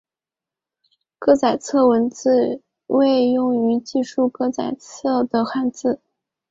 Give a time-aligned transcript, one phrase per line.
[1.19, 6.01] 歌仔册文字为用于记述歌仔册的汉字。